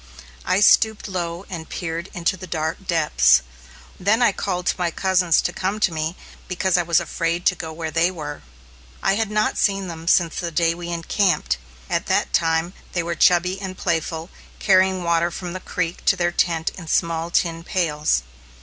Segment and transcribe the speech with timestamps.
[0.45, 3.43] I stooped low and peered into the dark depths.
[3.99, 6.15] Then I called to my cousins to come to me,
[6.47, 8.41] because I was afraid to go where they were.
[9.03, 11.59] I had not seen them since the day we encamped.
[11.87, 16.31] At that time they were chubby and playful, carrying water from the creek to their
[16.31, 18.23] tent in small tin pails.